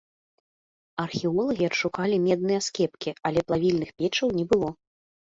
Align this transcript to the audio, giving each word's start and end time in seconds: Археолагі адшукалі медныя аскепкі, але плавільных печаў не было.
Археолагі 1.03 1.67
адшукалі 1.67 2.15
медныя 2.27 2.61
аскепкі, 2.63 3.13
але 3.31 3.39
плавільных 3.51 3.89
печаў 3.99 4.27
не 4.39 4.45
было. 4.55 4.69